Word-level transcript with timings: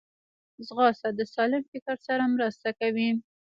ځغاسته 0.67 1.09
د 1.17 1.19
سالم 1.33 1.63
فکر 1.71 1.95
سره 2.07 2.23
مرسته 2.35 2.69
کوي 2.79 3.09